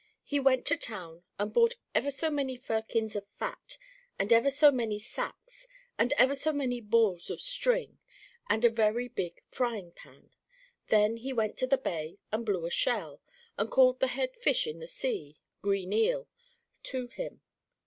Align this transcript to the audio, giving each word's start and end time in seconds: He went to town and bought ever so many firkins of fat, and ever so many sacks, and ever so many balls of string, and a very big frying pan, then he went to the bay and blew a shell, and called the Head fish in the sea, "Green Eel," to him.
He 0.23 0.39
went 0.39 0.65
to 0.65 0.75
town 0.75 1.21
and 1.37 1.53
bought 1.53 1.75
ever 1.93 2.09
so 2.09 2.31
many 2.31 2.57
firkins 2.57 3.15
of 3.15 3.23
fat, 3.27 3.77
and 4.17 4.33
ever 4.33 4.49
so 4.49 4.71
many 4.71 4.97
sacks, 4.97 5.67
and 5.95 6.11
ever 6.13 6.33
so 6.33 6.51
many 6.51 6.81
balls 6.81 7.29
of 7.29 7.39
string, 7.39 7.99
and 8.49 8.65
a 8.65 8.71
very 8.71 9.07
big 9.07 9.43
frying 9.47 9.91
pan, 9.91 10.31
then 10.87 11.17
he 11.17 11.31
went 11.33 11.55
to 11.57 11.67
the 11.67 11.77
bay 11.77 12.17
and 12.31 12.47
blew 12.47 12.65
a 12.65 12.71
shell, 12.71 13.21
and 13.59 13.69
called 13.69 13.99
the 13.99 14.07
Head 14.07 14.35
fish 14.35 14.65
in 14.65 14.79
the 14.79 14.87
sea, 14.87 15.39
"Green 15.61 15.93
Eel," 15.93 16.27
to 16.81 17.05
him. 17.09 17.41